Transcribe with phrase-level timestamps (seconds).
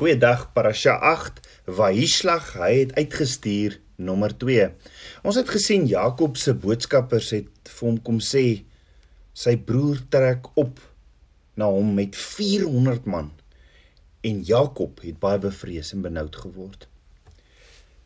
[0.00, 1.42] Goeiedag Parasha 8
[1.76, 4.70] Wahislag hy het uitgestuur nommer 2.
[5.28, 8.62] Ons het gesien Jakob se boodskappers het vir hom kom sê
[9.36, 10.80] sy broer trek op
[11.60, 13.28] na hom met 400 man
[14.24, 16.88] en Jakob het baie bevrees en benoud geword.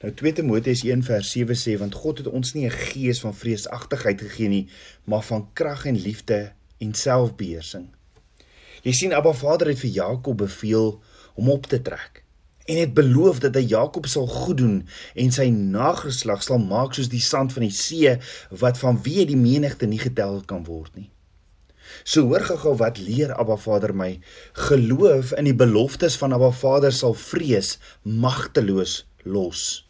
[0.03, 3.39] Nou 2 Timoteus 1 vers 7 sê want God het ons nie 'n gees van
[3.39, 4.67] vreesagtigheid gegee nie,
[5.07, 7.87] maar van krag en liefde en selfbeheersing.
[8.83, 10.99] Jy sien Abba Vader het vir Jakob beveel
[11.35, 12.25] om op te trek
[12.65, 14.77] en het beloof dat hy Jakob sal goed doen
[15.21, 18.15] en sy nageslag sal maak soos die sand van die see
[18.63, 21.11] wat van wie die menigte nie getel kan word nie.
[22.09, 24.17] So hoor gou wat leer Abba Vader my.
[24.69, 29.85] Geloof in die beloftes van Abba Vader sal vrees magteloos los.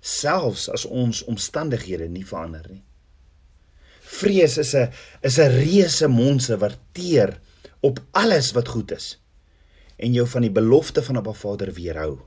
[0.00, 2.82] Selfs as ons omstandighede nie verander nie.
[4.00, 4.88] Vrees is 'n
[5.22, 7.38] is 'n reuse monse wat teer
[7.80, 9.18] op alles wat goed is
[9.98, 12.18] en jou van die belofte van 'n Baba Vader weerhou.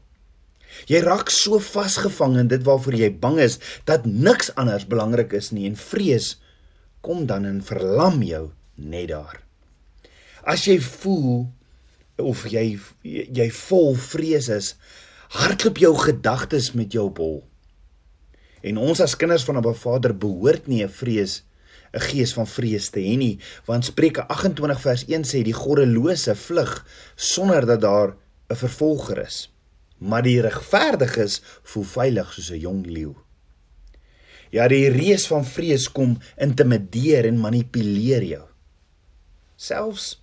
[0.88, 5.52] Jy raak so vasgevang in dit waarvoor jy bang is dat niks anders belangrik is
[5.52, 6.38] nie en vrees
[7.02, 9.42] kom dan en verlam jou net daar.
[10.44, 11.50] As jy voel
[12.22, 14.76] of jy jy vol vrees is,
[15.30, 17.40] hardloop jou gedagtes met jou op hol.
[18.62, 21.44] En ons as kinders van 'n Vader behoort nie 'n vrees
[21.94, 26.36] 'n gees van vrees te hê nie, want Spreuke 28 vers 1 sê die goddelose
[26.36, 28.16] vlug sonder dat daar
[28.50, 29.50] 'n vervolger is.
[29.98, 33.14] Maar die regverdiges voel veilig soos 'n jong leeu.
[34.52, 38.46] Ja, die reus van vrees kom intimideer en manipuleer jou.
[39.56, 40.22] Selfs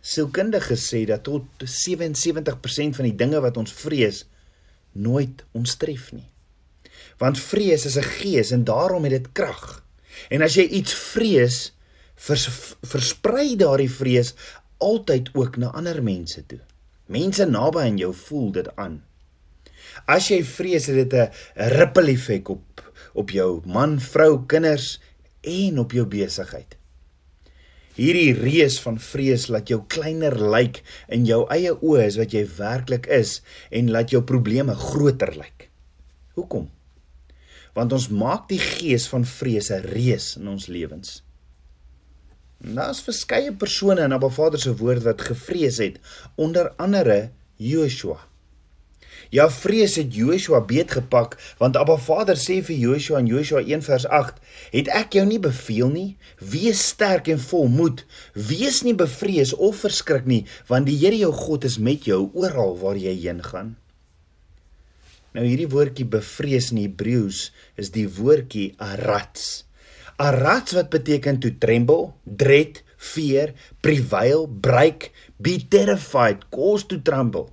[0.00, 4.26] sielkundiges sê dat tot 77% van die dinge wat ons vrees
[4.92, 6.28] nooit ons tref nie.
[7.18, 9.83] Want vrees is 'n gees en daarom het dit krag.
[10.30, 11.58] En as jy iets vrees,
[12.14, 12.46] vers,
[12.82, 14.34] versprei daardie vrees
[14.84, 16.60] altyd ook na ander mense toe.
[17.06, 19.02] Mense naby aan jou voel dit aan.
[20.10, 21.30] As jy vrees het dit 'n
[21.78, 22.74] ripple effek op
[23.14, 25.00] op jou man, vrou, kinders
[25.40, 26.76] en op jou besigheid.
[27.94, 30.80] Hierdie reus van vrees laat jou kleiner lyk
[31.14, 33.36] in jou eie oë as wat jy werklik is
[33.70, 35.68] en laat jou probleme groter lyk.
[36.34, 36.66] Hoekom?
[37.74, 41.22] Want ons maak die gees van vrees 'n reus in ons lewens.
[42.58, 45.98] Daar's verskeie persone in Abba Vader se woord wat gevrees het,
[46.34, 48.18] onder andere Joshua.
[49.30, 54.06] Ja, vrees het Joshua beetgepak want Abba Vader sê vir Joshua in Joshua 1 vers
[54.06, 56.16] 8: "Het ek jou nie beveel nie?
[56.38, 58.04] Wees sterk en vol moed.
[58.32, 62.78] Wees nie bevrees of verskrik nie, want die Here jou God is met jou oral
[62.78, 63.76] waar jy heen gaan."
[65.34, 67.48] Nou hierdie woordjie bevrees in Hebreëus
[67.80, 69.64] is die woordjie arats.
[70.22, 73.50] Arats wat beteken to tremble, dread, fear,
[73.82, 75.10] prevail, break,
[75.42, 77.48] be terrified, cause to tremble.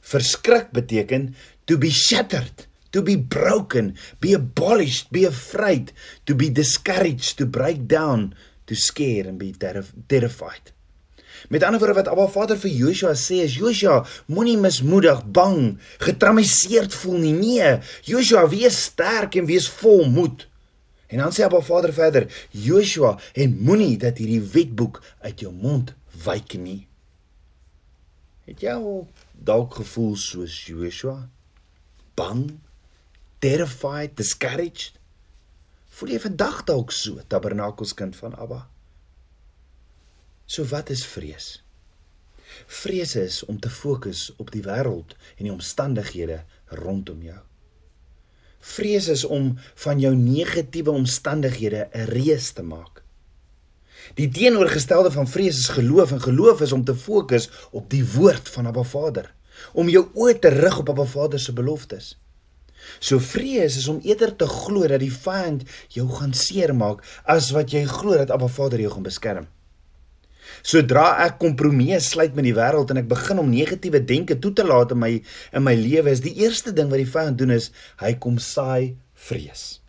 [0.00, 1.34] Verskrik beteken
[1.68, 2.64] to be shattered,
[2.96, 3.92] to be broken,
[4.24, 5.92] be abolished, be afraid,
[6.24, 8.32] to be discouraged, to break down,
[8.64, 10.72] to scare and be terrified.
[11.48, 16.94] Met ander woorde wat Abba Vader vir Joshua sê is Joshua, moenie mismoedig, bang, getraumatiseerd
[16.94, 17.32] voel nie.
[17.36, 17.78] Nee,
[18.08, 20.46] Joshua, wees sterk en wees vol moed.
[21.08, 25.94] En dan sê Abba Vader verder, Joshua, en moenie dat hierdie wetboek uit jou mond
[26.24, 26.82] wyk nie.
[28.48, 31.28] Het jy al dalk gevoel soos Joshua?
[32.18, 32.58] Bang,
[33.44, 34.96] terrified, discouraged?
[35.98, 38.66] Voel jy vandag dalk so, tabernakelskind van Abba?
[40.48, 41.46] So wat is vrees?
[42.66, 46.38] Vrees is om te fokus op die wêreld en die omstandighede
[46.80, 47.40] rondom jou.
[48.70, 49.50] Vrees is om
[49.84, 53.02] van jou negatiewe omstandighede 'n reus te maak.
[54.14, 58.48] Die teenoorgestelde van vrees is geloof en geloof is om te fokus op die woord
[58.48, 59.34] van Abba Vader,
[59.72, 62.16] om jou oë te rig op Abba Vader se beloftes.
[62.98, 67.70] So vrees is om eerder te glo dat die vyand jou gaan seermaak as wat
[67.70, 69.48] jy glo dat Abba Vader jou gaan beskerm.
[70.62, 74.66] Sodra ek kompromie sluit met die wêreld en ek begin om negatiewe denke toe te
[74.66, 75.12] laat in my
[75.52, 77.70] in my lewe, is die eerste ding wat die vyand doen is
[78.02, 79.80] hy kom saai vrees.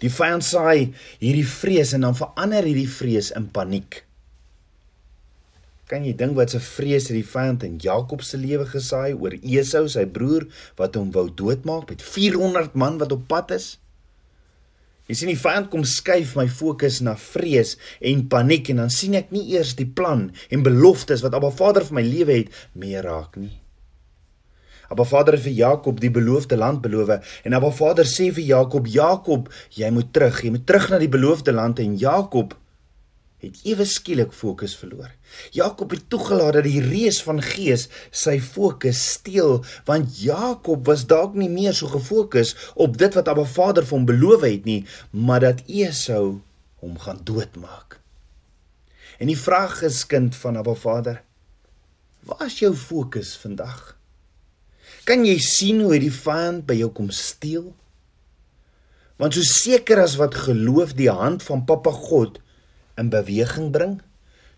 [0.00, 4.04] Die vyand saai hierdie vrees en dan verander hierdie vrees in paniek.
[5.90, 9.34] Kan jy dink wat 'n vrees het die vyand in Jakob se lewe gesaai oor
[9.42, 10.46] Esau, sy broer
[10.78, 13.79] wat hom wou doodmaak met 400 man wat op pad is?
[15.10, 17.72] Jy sien die vyand kom skuif my fokus na vrees
[18.06, 21.82] en paniek en dan sien ek nie eers die plan en beloftes wat Abba Vader
[21.88, 23.56] vir my lewe het meer raak nie.
[24.86, 27.10] Abba Vader het vir Jakob die beloofde land beloof
[27.42, 31.10] en Abba Vader sê vir Jakob: "Jakob, jy moet terug, jy moet terug na die
[31.10, 32.54] beloofde land en Jakob
[33.40, 35.10] het ewe skielik fokus verloor.
[35.56, 41.36] Jakob het toegelaat dat die reus van gees sy fokus steel, want Jakob was dalk
[41.38, 45.40] nie meer so gefokus op dit wat Abba Vader vir hom beloof het nie, maar
[45.46, 46.40] dat Esau
[46.84, 47.98] hom gaan doodmaak.
[49.20, 51.22] En die vraag is kind van Abba Vader,
[52.28, 53.96] waar is jou fokus vandag?
[55.08, 57.70] Kan jy sien hoe die vyand by jou kom steel?
[59.20, 62.38] Want so seker as wat geloof die hand van Papa God
[63.00, 63.98] in beweging bring,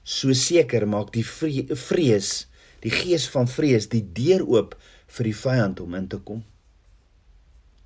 [0.02, 2.30] so seker maak die vrees,
[2.82, 4.74] die gees van vrees die deur oop
[5.16, 6.42] vir die vyand om in te kom.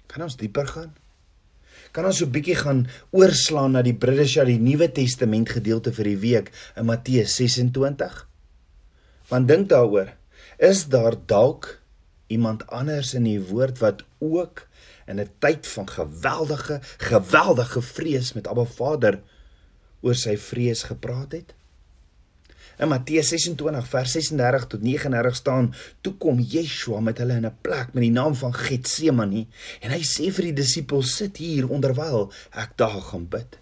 [0.09, 0.95] Kan ons dieper gaan?
[1.93, 6.05] Kan ons so 'n bietjie gaan oorslaan na die Bridesha die Nuwe Testament gedeelte vir
[6.05, 8.27] die week in Matteus 26?
[9.29, 10.13] Want dink daaroor,
[10.59, 11.81] is daar dalk
[12.29, 14.67] iemand anders in die woord wat ook
[15.07, 19.21] in 'n tyd van geweldige geweldige vrees met Abba Vader
[20.03, 21.55] oor sy vrees gepraat het?
[22.77, 27.59] In Matteus 26 vers 36 tot 39 staan: "Toe kom Yeshua met hulle in 'n
[27.61, 29.47] plek met die naam van Getsemane
[29.81, 33.59] en hy sê vir die disippels: "Sit hier onderwyl ek daar gaan bid."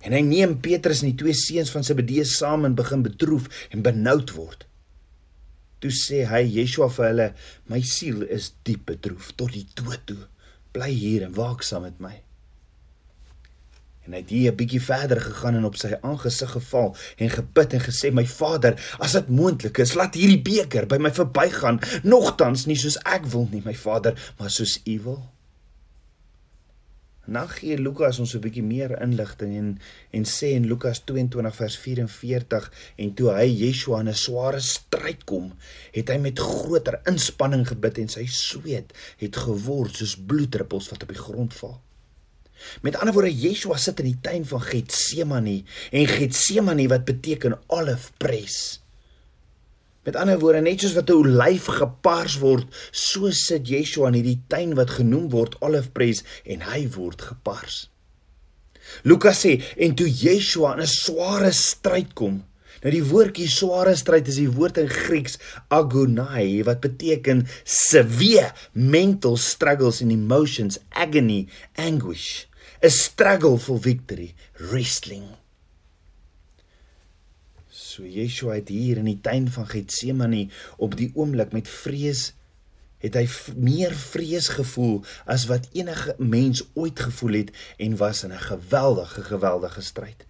[0.00, 3.82] En hy neem Petrus en die twee seuns van Zebedeus saam en begin bedroef en
[3.82, 4.66] benoud word.
[5.78, 7.34] Toe sê hy Yeshua vir hulle:
[7.66, 10.28] "My siel is diep bedroef tot die dood toe.
[10.72, 12.22] Bly hier en waak saam met my."
[14.06, 17.72] En hy het hier 'n bietjie verder gegaan en op sy aangesig geval en gebid
[17.72, 22.66] en gesê: "My Vader, as dit moontlik is, laat hierdie beker by my verbygaan, nogtans
[22.66, 25.22] nie soos ek wil nie, my Vader, maar soos U wil."
[27.26, 29.78] Nou gee Lukas ons 'n bietjie meer inligting en
[30.10, 35.24] en sê in Lukas 22 vers 44 en toe hy Yeshua in 'n sware stryd
[35.24, 35.52] kom,
[35.92, 41.08] het hy met groter inspanning gebid en sy sweet het geword soos bloeddruppels wat op
[41.08, 41.80] die grond val.
[42.82, 45.62] Met ander woorde, Yeshua sit in die tuin van Getsemane
[45.92, 48.80] en Getsemane wat beteken olive press.
[50.06, 54.42] Met ander woorde, net soos wat 'n olyf gepars word, so sit Yeshua in hierdie
[54.48, 57.88] tuin wat genoem word olive press en hy word gepars.
[59.02, 62.44] Lukas sê en toe Yeshua in 'n sware stryd kom.
[62.82, 65.38] Nou die woordjie sware stryd is die woord in Grieks
[65.72, 72.46] agonai wat beteken severe mental struggles and emotions, agony, anguish.
[72.82, 75.24] 'n struggle for victory, wrestling.
[77.70, 82.32] So Yeshua het hier in die tuin van Getsemane op die oomblik met vrees
[83.00, 83.24] het hy
[83.56, 89.22] meer vrees gevoel as wat enige mens ooit gevoel het en was in 'n geweldige
[89.22, 90.26] geweldige stryd.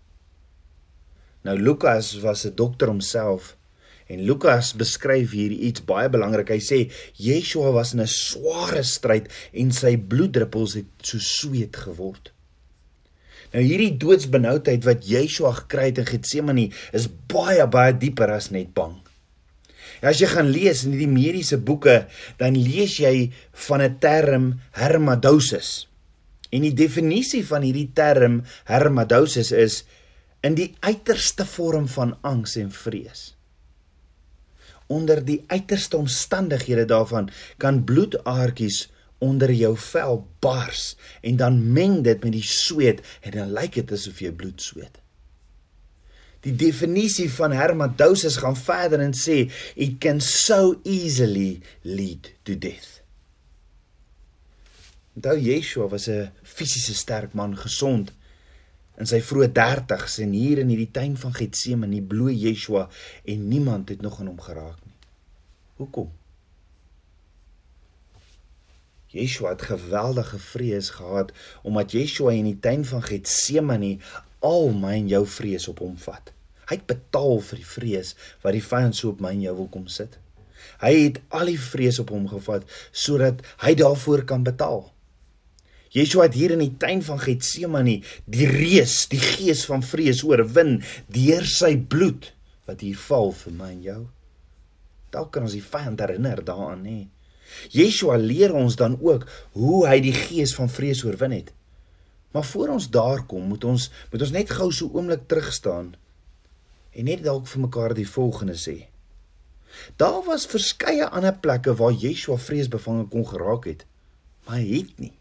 [1.46, 3.56] Nou Lukas was 'n dokter homself
[4.06, 6.48] en Lukas beskryf hier iets baie belangrik.
[6.50, 6.78] Hy sê
[7.14, 12.32] Yeshua was in 'n sware stryd en sy bloeddruppels het so sweet geword.
[13.52, 18.74] Nou hierdie doodsbenoudheid wat Yeshua gekry het in Getsemane is baie baie dieper as net
[18.74, 18.96] bang.
[20.02, 22.06] Ja, as jy gaan lees in die mediese boeke,
[22.38, 25.86] dan lees jy van 'n term hermadosis.
[26.50, 29.84] En die definisie van hierdie term hermadosis is
[30.46, 33.32] in die uiterste vorm van angs en vrees.
[34.86, 37.30] Onder die uiterste omstandighede daarvan
[37.62, 38.84] kan bloedaartjies
[39.18, 40.92] onder jou vel bars
[41.26, 45.00] en dan meng dit met die sweet en dan lyk dit asof jy bloed sweet.
[46.46, 53.00] Die definisie van hermadosis gaan verder en sê it can so easily lead to death.
[55.16, 58.12] Onthou Yeshua was 'n fisiese sterk man, gesond
[59.00, 62.86] in sy vroeë 30's en hier in hierdie tuin van Getsemane bloei Yeshua
[63.28, 64.94] en niemand het nog aan hom geraak nie.
[65.80, 66.12] Hoekom?
[69.12, 73.96] Yeshua het geweldige vrees gehad omdat Yeshua in die tuin van Getsemane
[74.44, 76.32] al my en jou vrees op hom vat.
[76.66, 79.70] Hy het betaal vir die vrees wat die vyand so op my en jou wil
[79.72, 80.18] kom sit.
[80.80, 84.86] Hy het al die vrees op hom gevat sodat hy daarvoor kan betaal.
[85.96, 90.80] Yeshua het hier in die tuin van Getsemane die reus, die gees van vrees oorwin
[91.12, 92.32] deur sy bloed
[92.68, 94.00] wat hier val vir my en jou.
[95.14, 96.98] Dalk kan ons die vyand herinner daaraan, nê?
[97.72, 99.24] Yeshua leer ons dan ook
[99.56, 101.52] hoe hy die gees van vrees oorwin het.
[102.34, 105.94] Maar voor ons daar kom, moet ons moet ons net gou so oomblik terug staan
[106.96, 108.76] en net dalk vir mekaar die volgende sê.
[110.00, 113.84] Daar was verskeie ander plekke waar Yeshua vreesbevange kon geraak het,
[114.46, 115.12] maar hy het nie.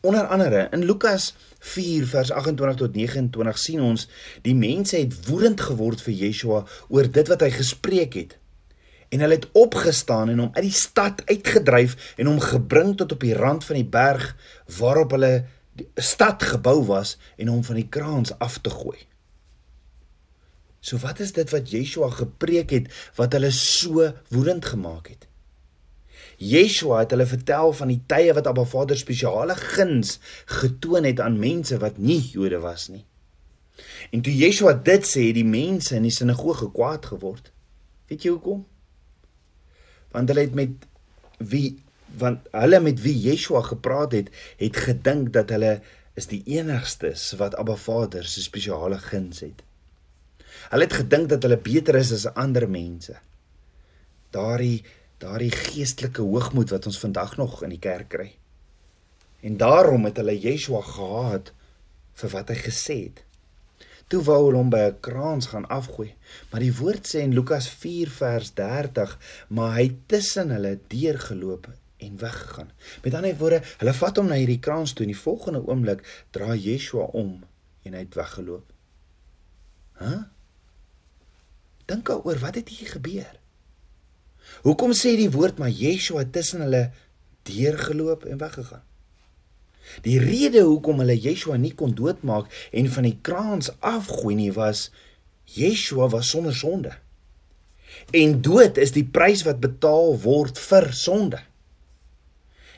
[0.00, 4.06] Onder andere in Lukas 4 vers 28 tot 29 sien ons
[4.42, 8.38] die mense het woedend geword vir Yeshua oor dit wat hy gespreek het
[9.10, 13.24] en hulle het opgestaan en hom uit die stad uitgedryf en hom gebring tot op
[13.26, 14.30] die rand van die berg
[14.78, 15.32] waarop hulle
[15.80, 18.98] 'n stad gebou was en hom van die kraans af te gooi.
[20.80, 25.29] So wat is dit wat Yeshua gepreek het wat hulle so woedend gemaak het?
[26.40, 31.38] Yeshua het hulle vertel van die tye wat Abba Vader spesiale guns getoon het aan
[31.40, 33.04] mense wat nie Jode was nie.
[34.10, 37.52] En toe Yeshua dit sê, het die mense in die sinagoge kwaad geword.
[38.10, 38.64] Weet jy hoekom?
[40.14, 40.88] Want hulle het met
[41.38, 41.78] wie
[42.18, 45.76] want hulle met wie Yeshua gepraat het, het gedink dat hulle
[46.18, 49.62] is die enigstes wat Abba Vader se spesiale guns het.
[50.72, 53.14] Hulle het gedink dat hulle beter is as ander mense.
[54.34, 54.82] Daardie
[55.20, 58.30] daardie geestelike hoogmoed wat ons vandag nog in die kerk kry.
[59.44, 61.52] En daarom het hulle Yeshua gehaat
[62.20, 63.20] vir wat hy gesê het.
[64.10, 66.14] Toe wou hulle hom by 'n kraans gaan afgooi,
[66.50, 72.16] maar die woord sê in Lukas 4 vers 30, maar hy tussen hulle deurgeloop en
[72.18, 72.70] weggegaan.
[73.02, 76.58] Met ander woorde, hulle vat hom na hierdie kraans toe en die volgende oomblik draai
[76.58, 77.44] Yeshua om
[77.82, 78.72] en hy het weggeloop.
[79.92, 80.06] Hæ?
[80.06, 80.22] Huh?
[81.86, 83.39] Dink daaroor, wat het hier gebeur?
[84.62, 86.90] Hoekom sê die woord maar Yeshua tussen hulle
[87.48, 88.84] deurgeloop en weggegaan?
[90.04, 94.90] Die rede hoekom hulle Yeshua nie kon doodmaak en van die kraans afgooi nie was
[95.56, 96.92] Yeshua was sonder sonde.
[98.14, 101.40] En dood is die prys wat betaal word vir sonde.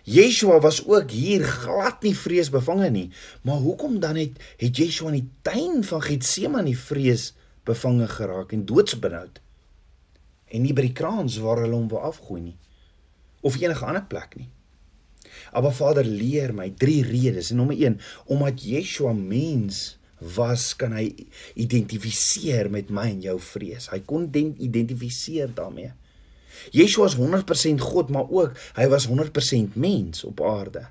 [0.09, 3.09] Yeshua was ook hier glad nie vreesbevange nie,
[3.47, 7.33] maar hoekom dan het het Yeshua in die tuin van Getsemane vrees
[7.69, 9.39] bevange geraak en doodsbenoud.
[10.53, 12.59] En nie by die kraans waar hulle hom wou afgooi nie
[13.43, 14.49] of enige ander plek nie.
[15.53, 17.51] Maar Vader leer my drie redes.
[17.51, 17.99] En nommer 1,
[18.31, 19.99] omdat Yeshua mens
[20.37, 21.09] was, kan hy
[21.59, 23.89] identifiseer met my en jou vrees.
[23.91, 25.91] Hy kon identifiseer daarmee.
[26.71, 30.87] Yeshua is 100% God, maar ook hy was 100% mens op aarde.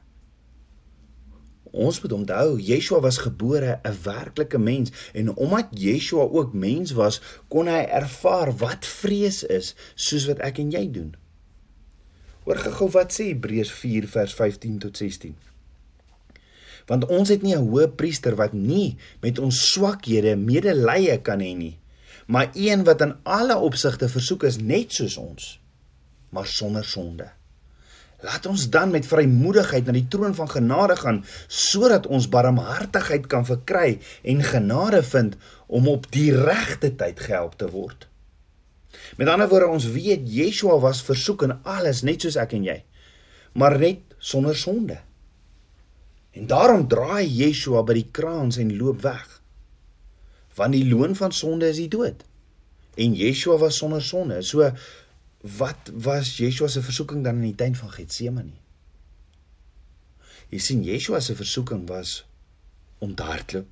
[1.72, 7.22] Ons moet onthou, Yeshua was gebore 'n werklike mens en omdat Yeshua ook mens was,
[7.48, 11.16] kon hy ervaar wat vrees is, soos wat ek en jy doen.
[12.44, 15.36] Hoor gou wat sê Hebreërs 4 vers 15 tot 16.
[16.86, 21.56] Want ons het nie 'n hoë priester wat nie met ons swakhede medelee kan hê
[21.56, 21.80] nie,
[22.28, 25.60] maar een wat in alle opsigte versoek is net soos ons,
[26.30, 27.32] maar sonder sonde.
[28.22, 33.46] Laat ons dan met vrymoedigheid na die troon van genade gaan sodat ons barmhartigheid kan
[33.48, 35.38] verkry en genade vind
[35.68, 38.08] om op die regte tyd gehelp te word.
[39.18, 42.78] Met ander woorde ons weet Yeshua was versoek in alles net soos ek en jy,
[43.58, 45.00] maar net sonder sonde.
[46.32, 49.40] En daarom draai Yeshua by die kraans en loop weg.
[50.56, 52.24] Want die loon van sonde is die dood.
[53.00, 54.42] En Yeshua was sonder sonde.
[54.44, 54.70] So
[55.42, 58.54] wat was Yeshua se versoeking dan in die tuin van Getsemane?
[60.52, 62.22] Jy sien Yeshua se versoeking was
[63.00, 63.68] om te hardloop.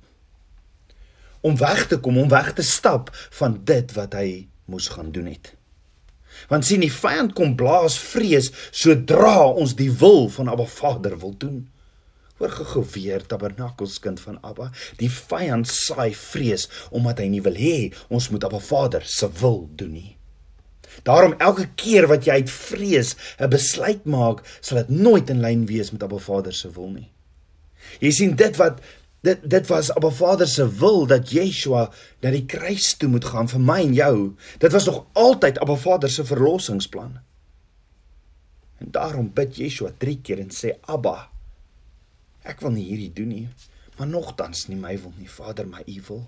[1.40, 5.30] Om weg te kom, om weg te stap van dit wat hy moes gaan doen
[5.30, 5.54] het.
[6.50, 11.34] Want sien die vyand kom blaas vrees sodra ons die wil van Abba Vader wil
[11.38, 11.62] doen.
[12.40, 17.90] Hoor gou weer tabernakelskind van Abba, die vyand saai vrees omdat hy nie wil hê
[18.08, 20.19] ons moet Abba Vader se wil doen nie.
[21.02, 25.66] Daarom elke keer wat jy uit vrees 'n besluit maak, sal dit nooit in lyn
[25.66, 27.10] wees met Abba Vader se wil nie.
[28.00, 28.80] Jy sien dit wat
[29.20, 31.90] dit dit was Abba Vader se wil dat Yeshua
[32.22, 34.36] na die kruis toe moet gaan vir my en jou.
[34.58, 37.18] Dit was nog altyd Abba Vader se verlossingsplan.
[38.80, 41.28] En daarom bid Yeshua 3 keer en sê Abba,
[42.42, 43.48] ek wil nie hierdie doen nie,
[43.98, 46.22] maar nogtans nie my wil nie, Vader, maar U wil.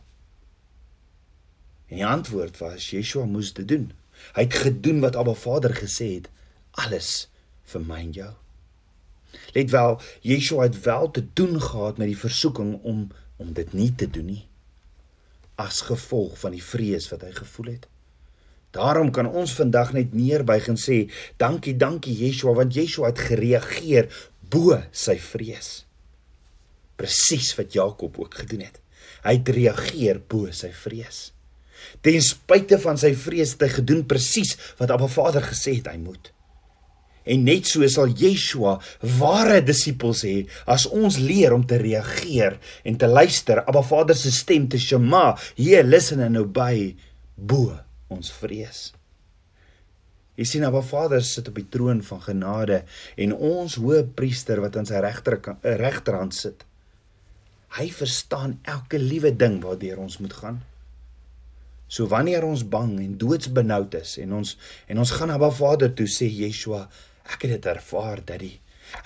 [1.88, 3.90] En die antwoord was Yeshua moes dit doen.
[4.36, 6.30] Hy het gedoen wat Abba Vader gesê het,
[6.80, 7.28] alles
[7.72, 8.30] vir my en jou.
[9.56, 13.10] Let wel, Yeshua het wel te doen gehad met die versoeking om
[13.42, 14.44] om dit nie te doen nie
[15.60, 17.88] as gevolg van die vrees wat hy gevoel het.
[18.72, 21.04] Daarom kan ons vandag net neerbuig en sê,
[21.40, 24.08] dankie, dankie Yeshua, want Yeshua het gereageer
[24.52, 25.82] bo sy vrees.
[26.96, 28.80] Presies wat Jakob ook gedoen het.
[29.26, 31.30] Hy het reageer bo sy vrees.
[32.04, 35.98] Ten spyte van sy vrees het hy gedoen presies wat Abba Vader gesê het hy
[36.02, 36.32] moet.
[37.22, 38.78] En net so sal Yeshua
[39.20, 42.58] ware disippels hê as ons leer om te reageer
[42.88, 46.96] en te luister Abba Vader se stem te shema, hier listen and obey
[47.36, 47.76] bo
[48.12, 48.90] ons vrees.
[50.38, 52.82] Jy sien Abba Vader sit op die troon van genade
[53.20, 56.64] en ons hoëpriester wat aan sy regter regterhand sit.
[57.76, 60.60] Hy verstaan elke liewe ding waardeur ons moet gaan.
[61.92, 64.54] So wanneer ons bang en doodsbenoud is en ons
[64.88, 66.86] en ons gaan na Ba Vader toe sê Yeshua,
[67.34, 68.54] ek het dit ervaar, Daddy.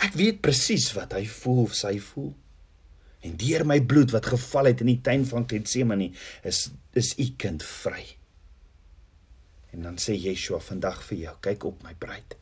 [0.07, 2.31] Ek weet presies wat hy voel of sy voel.
[3.27, 6.13] En deur my bloed wat geval het in die tuin van Getsemane
[6.47, 8.05] is is u kind vry.
[9.75, 12.39] En dan sê Yeshua vandag vir jou, kyk op my bruid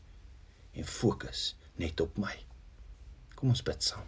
[0.74, 2.34] en fokus net op my.
[3.38, 4.06] Kom ons bid saam.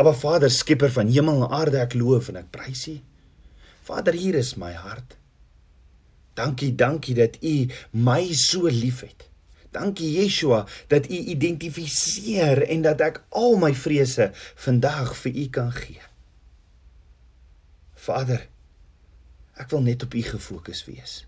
[0.00, 3.00] Aba Vader, skepper van hemel en aarde, ek loof en ek prys U.
[3.92, 5.18] Vader, hier is my hart.
[6.34, 9.26] Dankie, dankie dat U my so liefhet.
[9.72, 14.30] Dankie Yeshua dat U identifiseer en dat ek al my vrese
[14.64, 16.00] vandag vir U kan gee.
[18.06, 18.46] Vader,
[19.60, 21.20] ek wil net op U gefokus wees.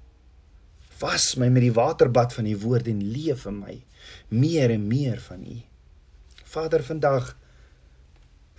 [1.05, 3.79] Was my met die waterbad van U woord en leef in my
[4.33, 5.61] meer en meer van U.
[6.57, 7.35] Vader, vandag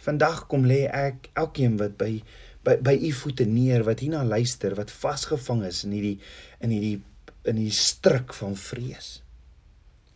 [0.06, 2.20] Vandag kom lê ek elkeen wat by
[2.66, 6.18] by by u voete neer wat hierna luister wat vasgevang is in hierdie
[6.66, 6.98] in hierdie
[7.46, 9.20] in die struik van vrees.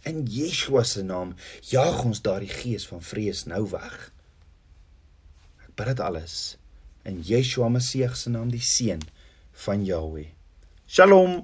[0.10, 1.36] In Yeshua se naam
[1.70, 4.10] jaag ons daardie gees van vrees nou weg.
[5.68, 6.40] Ek bid dit alles
[7.10, 9.04] in Yeshua Messie se naam die seun
[9.66, 10.30] van Jahweh.
[10.88, 11.44] Shalom.